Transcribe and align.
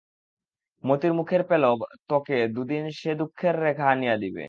মতির 0.83 1.13
মুখের 1.13 1.41
পেলব 1.43 1.79
ত্বকে 2.07 2.35
দুদিনে 2.47 2.89
সে 2.93 3.09
দুঃখের 3.15 3.55
রেখা 3.59 3.85
আনিয়া 3.85 4.15
দিবে। 4.17 4.39